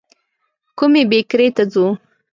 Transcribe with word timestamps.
کومي 0.77 1.03
بېکرۍ 1.11 1.49
ته 1.55 1.63
ځو؟ 1.73 1.85